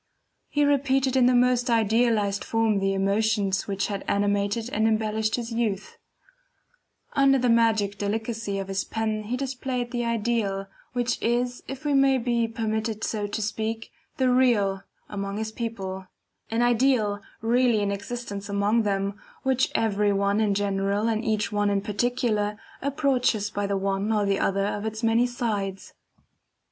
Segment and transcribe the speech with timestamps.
[0.49, 5.51] He repeated in the most idealized form the emotions which had animated and embellished his
[5.51, 5.99] youth;
[7.13, 11.93] under the magic delicacy of his pen he displayed the Ideal, which is, if we
[11.93, 16.07] may be permitted so to speak, the Real among his people;
[16.49, 21.69] an Ideal really in existence among them, which every one in general and each one
[21.69, 25.93] in particular approaches by the one or the other of its many sides.